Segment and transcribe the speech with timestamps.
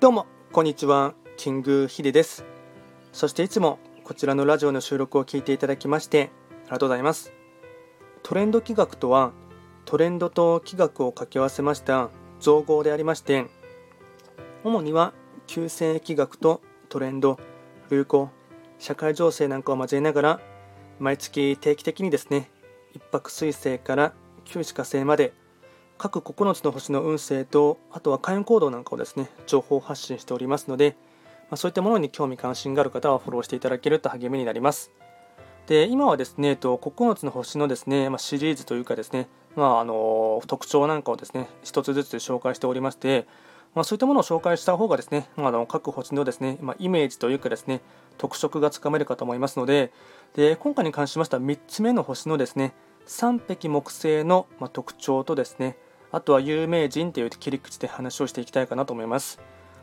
[0.00, 1.12] どうもこんにちは。
[1.36, 2.46] キングヒデです。
[3.12, 6.30] そしていつもこちらのラジオの収録を聞いていただきまして
[6.62, 7.34] ありがとうございます。
[8.22, 9.32] トレンド企画とは
[9.84, 12.08] トレンドと企画を掛け合わせました
[12.38, 13.44] 造語でありまして
[14.64, 15.12] 主には
[15.46, 17.38] 旧世企画とトレンド
[17.90, 18.30] 流行
[18.78, 20.40] 社会情勢なんかを交えながら
[20.98, 22.50] 毎月定期的にですね
[22.94, 24.14] 一泊水星から
[24.46, 25.34] 旧歯火星まで
[26.02, 30.96] 各9つの星の運勢とあとは開運行動なんかをですね情報発信しておりますので、
[31.42, 34.90] まあ、そういったものに興味関心がある方はフォローしていただけると励みになります。
[35.66, 43.26] で今はですね9つの星のですね、まあ、シリーズというかですね、まあ、あの特徴なんかをですね一つずつ紹介しておりまして
[43.74, 47.82] まあ、そういったものを紹介した方がですね、まあ、の各星のですね、まあ、イメージというかですね
[48.18, 49.92] 特色がつかめるかと思いますので
[50.34, 52.72] で今回に関しましては3つ目の星のですね
[53.06, 55.76] 3匹木星の、ま特徴とですね
[56.12, 59.40] あとは有名人という切り口で話をしていきたいかなと思います。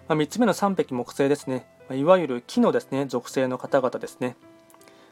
[0.08, 4.36] まあ、3つ目の3匹木星ですね、いわゆる木のですね属性の方々ですね。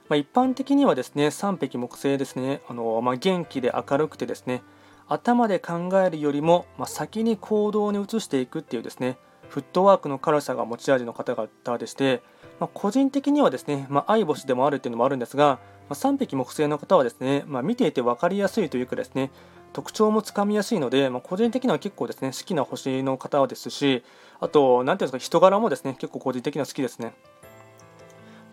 [0.08, 4.62] まあ、一般的にはですね3匹木星ですね、あのまあ、元気で明るくてですね
[5.08, 9.18] 頭で考えるよりも、ま先に行動に移していくっていうですね
[9.50, 12.22] フットワークの軽さが持ち味の方々でして、
[12.60, 15.60] ま個人的にはですね、ま相星でもあるっていうのもあるんですが、
[15.90, 19.32] ま3匹木星の方はですね、ま見ていて分かりやすいというかですね
[19.76, 24.06] 特徴もつかみやすいので、まあ、個人的には結構ですね好きな星の方ですし
[24.40, 27.14] あと何ていうんですか人柄もですね結構個人的には好きですね。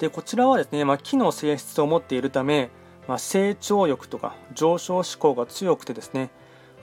[0.00, 2.70] でこちらはですね、まあ、木の性質を持っているため、
[3.06, 6.30] まあ、成長欲とか上昇志向が強くてですね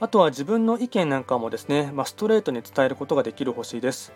[0.00, 4.14] あとは自分の意見なんかもですね、ま、ストレートに伝えることができる星です。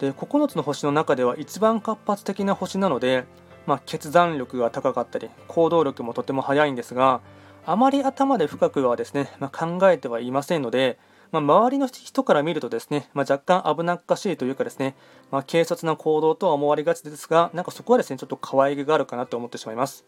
[0.00, 3.24] で9つの星の中では一番活発的な星なので、
[3.66, 7.20] ま、決断力が高かったり行動力もとても速いんですが
[7.66, 10.98] あまり頭で深くはですね、まあ、考えてはいませんので、
[11.32, 14.96] まあ、周りの人から見るとですね、まあ、若干危なっかしいというかですね、
[15.30, 20.04] まあ、軽率な行動とは思われがちですが、なんかそこはですね、ちょっと可愛げがあるかなと思ってしまいます。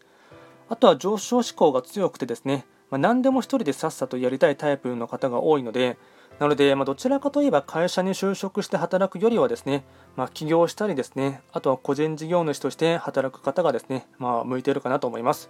[0.69, 5.97] あとは上昇志向が強くてですね、まあ、何でも一人でさっさとやりたいタイプの方が多いので、
[6.39, 15.49] なので、まあ、どちらかといえば会社に就職して働くよりはですね、まあ、起業したりですね、あとは個人事業主として働く方がですね、まあ、向いているかなと思います。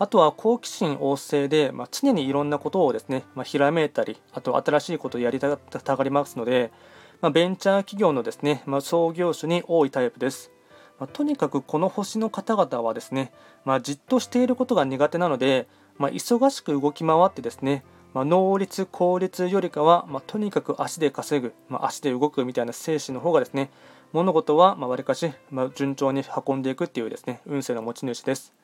[0.00, 6.72] あとは好奇心旺盛で、まあ、常にいろんなことをですね、まあ、ひらめいたり、あと新しいことをやりたがりますので、
[7.20, 10.50] まあ、ベンチャー企業のですね、ま創業種に多いタイプです。
[10.98, 13.30] まとにかくこの星の方々はですね、
[13.66, 15.68] まじっとしていることが苦手なので、
[15.98, 17.84] ま忙しく動き回ってですね、
[18.14, 23.68] ま能率、効率よりかは、まとにかく足で稼ぐ、ま足で動くみたいな精神の方がですね、
[24.14, 28.54] 物事はわりかし、ま順調に運んでいくっていうですね、運勢の持ち主です。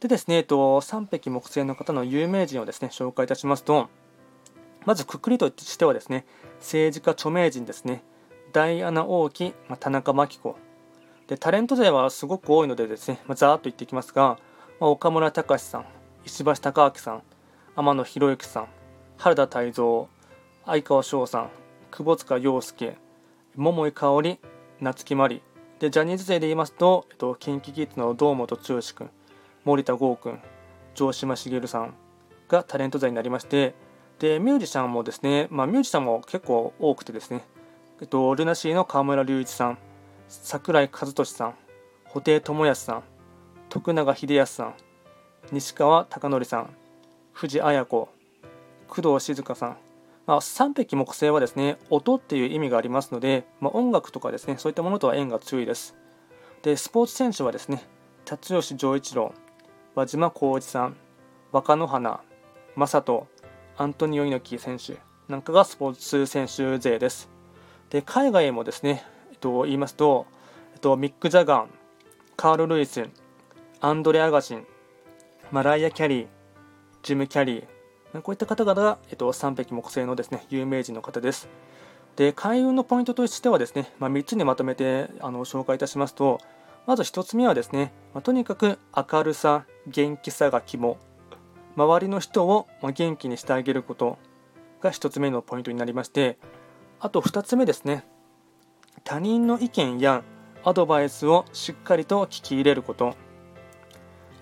[0.00, 3.88] でですね、えっと、3匹木星の方の有名人をですね、紹介いたしますと、
[4.86, 6.24] まずくくりとしてはですね、
[6.60, 8.04] 政治家著名人ですね、
[8.52, 10.56] ダイアナ王妃、まあ、田中真紀子。
[11.26, 14.38] で、タレント勢はすごく多いのでですね、まあ、ざーっと言っていきますが、
[14.78, 15.84] まあ、岡村隆史さん、
[16.24, 17.22] 石橋貴明さん、
[17.74, 18.68] 天野博之さん、
[19.16, 20.08] 原田泰造、
[20.64, 21.50] 相川翔さん、
[21.90, 22.96] 窪塚洋介、
[23.56, 24.38] 桃井かおり、
[24.80, 25.42] 夏木マリ。
[25.80, 29.10] で、ジャニーズ勢で言いますと、えっと、KinKiKids の堂本剛君、
[29.68, 30.40] 森田剛君
[30.94, 31.94] 城島茂さん
[32.48, 33.74] がタレント座になりまして
[34.18, 37.44] でミュージシャンもですね、まあ、ミュージシャンも結構多くてですね、
[38.00, 39.78] えっと、ルナシーの河村隆一さん
[40.26, 41.54] 櫻井和寿さん
[42.06, 43.02] 布袋寅泰さん
[43.68, 44.74] 徳永英康さん
[45.52, 46.70] 西川貴教さん
[47.32, 48.08] 藤あや子
[48.88, 49.76] 工藤静香さん、
[50.26, 55.94] まあ、3匹木星はですね音っていう意味がありますので、まあ、音楽とかですねそういったものとは縁が強いです。
[56.62, 57.86] でスポーツ選手はですね
[58.24, 59.34] 辰吉丈一郎
[59.98, 60.96] 輪島浩二さん、
[61.50, 62.20] 若野花、
[62.76, 63.26] 正人、
[63.76, 67.28] アントニオ猪木選手なんかがスポーツ選手勢です。
[67.90, 70.26] で海外もですね、えっと、言いますと、
[70.74, 71.70] えっと、ミック・ジャガン、
[72.36, 73.08] カール・ルイス、
[73.80, 74.66] アンドレ・アガシン、
[75.50, 76.26] マライア・キャリー、
[77.02, 81.48] ジム・キャリー、こういった方々が、えっと、3匹木星のですね有名人の方です。
[82.14, 86.38] で開運のポイントとしてはですね、まあ、3つにまとめてあの紹介いたしますと、
[86.88, 90.96] まず1つ目はですね、まあ、とにかく明るさ、元気さが肝。
[91.76, 94.16] 周りの人を元気にしてあげること
[94.80, 96.38] が1つ目のポイントになりまして、
[96.98, 98.06] あと2つ目ですね、
[99.04, 100.24] 他人の意見や
[100.64, 103.08] アドバイスをしっかりと聞き入れること。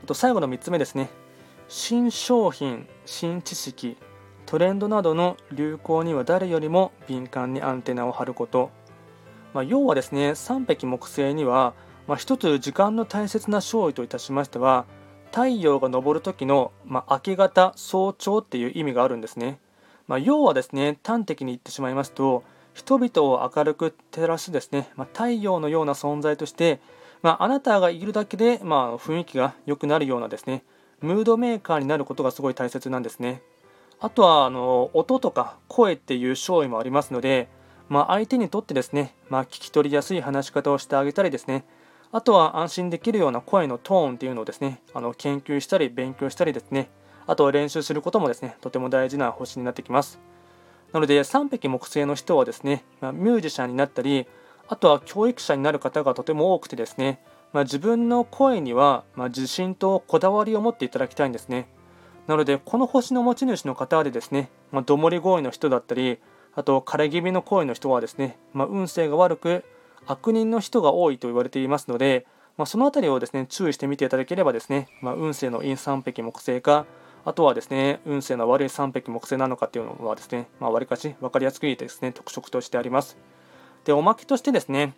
[0.05, 1.11] あと最後の3つ目ですね、
[1.67, 3.97] 新商品、新知識、
[4.47, 8.71] トレンドなどの流行には誰よりも敏感にアンテナを張ること。
[9.53, 11.75] まあ、要はですね、3匹木星には
[12.07, 14.87] まあ、一つ時間の大切な勝利といたしましては
[15.33, 19.59] 太陽が昇る時の、まあ、明け方早朝っていう意味があるんですね、
[20.07, 22.45] まあ、要はですね端的に言ってしまいますと
[22.75, 26.81] 人々を明るく照らすですね、まあ、太陽のような存在として、
[27.23, 30.63] まあ、あなたがいるだけで、まあ、雰囲気が良くなるようなですね
[31.01, 33.43] ムードメーカーになることがすごい大切なんですね。
[34.01, 37.49] あとはあの音とか声っていう勝利もありますので、
[37.89, 41.65] まあ、相手にとってですね、まあ、聞き取りやすい話し方をしてあげたりですね
[42.13, 46.89] あとは安心できるような声のトーンっていうのをですねあの研究したり勉強したりですね。
[47.27, 50.19] あとは練習することもですねとても大事な星になってきます。
[50.93, 54.27] なので3匹木星の人はですね、まあ、ミュージシャンになったり
[54.69, 57.21] あとは教育者になる方がとても多くてですね、
[57.53, 61.69] まあ、自分の声には、ま自信とこだわりを持っていただきたいんですね。
[62.27, 66.19] なのでこの星の持ち主の方でですね、まあ、どもり声の人だったり
[66.57, 69.65] あと枯れ気味の声の人はですね、ま、運勢が悪く
[70.07, 72.27] 悪人の人が多いと言われていますので、
[72.57, 76.87] まあ、その辺りをですね注意してみていただければですね、ま運勢の陰3匹木星か
[77.27, 83.17] あとはですね、運勢の悪い3匹木星なのかっていうのはですね、まあ、かし分かりやすくですね、特色としてあります。
[83.85, 84.95] で、おまけとしてですね、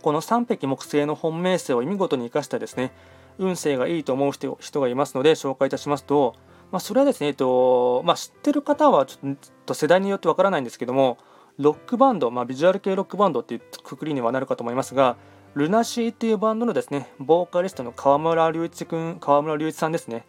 [0.00, 2.92] この3匹木星の本命星を見事に生かしたですね、
[3.38, 6.36] 運勢がいいと思う人がいますので紹介いたしますと、
[6.72, 9.36] まあ、それはですね、えっとまあ、知ってる方はちょっ
[9.66, 11.18] と世代によってわからないんですけども、
[11.60, 15.16] ロックバンド、まあ、ビジュアル系ロックバンドっていうくくりにはなるかと思いますが、
[15.54, 20.24] ルナシーっていうバンドのですね、ボーカリストの川村隆一君、川村隆一さんですね。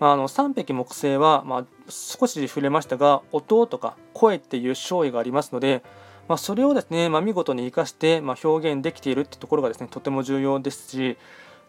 [0.00, 5.82] まあ、あの3匹木星は、まあ、少し触れましたが音とか声っていう勝利がありますので、
[6.26, 11.18] まあ、それをですね、ま、見事に生かして、ま表現できているってところがですねとても重要ですし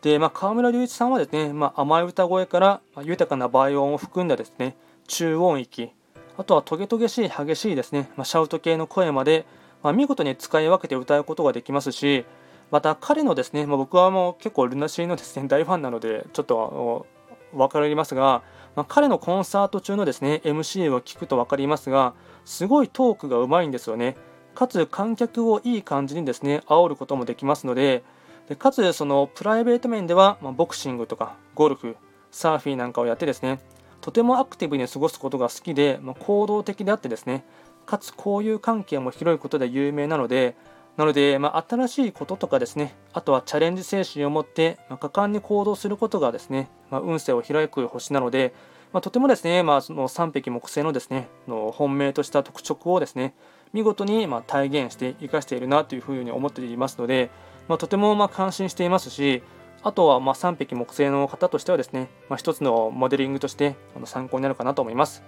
[0.02, 4.78] で、まあ、川村隆一さんはですね、ま甘い歌声から、ま豊かな倍音を含んだですね
[5.08, 5.92] 中音域
[6.38, 9.46] あとはトゲトゲしい激しいですね、まシャウト系の声まで、
[9.84, 12.26] ま見事に使い分けて歌うことができますし
[12.72, 17.06] また彼のですね、ま僕はもう結構ルナシーのですね 大ファンなのでちょっと
[17.54, 18.42] 分かりますが、
[18.76, 22.14] まあ、彼のコンサート中のですね MC を聞くと分かりますが
[22.46, 24.16] すごいトークがうまいんですよね。
[24.56, 28.04] かつ観客をいい感じにですね煽ることもできますので
[28.48, 31.96] でかつそのプライベート面では、まあ、ボクシングとかゴルフ
[32.32, 33.60] サーフィンなんかをやってですね
[34.04, 37.46] とてもアクティブに過ごすことが好きで、まあ、行動的であってですね
[37.86, 40.58] かつ交友関係も広いことで有名なので
[40.98, 48.54] なので、まあ、新しいこととかですね、あとはチャレンジ精神を持って、まあ、果敢に行動することがですね、ま、運勢を開く星なので、
[48.92, 53.34] まとてもですね、まあ、その3匹木星のですね、の本命とした特色をですね、
[53.74, 57.32] 見事にま体現して生かしているなというふうに思っていますので、
[57.68, 59.42] まとてもま感心していますし、
[59.84, 63.76] あとはま3匹木星の方としてはですね、まあ、一つのモデリングとして
[64.06, 65.24] 参考になるかなと思います。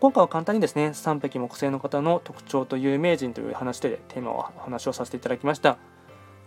[0.00, 5.78] 今回は簡単にですね、3匹木星の方の特徴と有名人という話でテーマをお話をさせていただきました。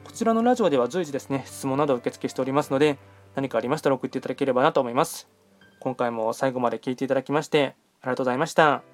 [0.03, 2.97] こちらのラジオでは随時ですね、質問など受付しておりますので、
[3.35, 5.29] 何かありましたら送っていただければなと思います。
[5.79, 8.88] 今回も最後まで聞いていただきまして、ありがとうございました。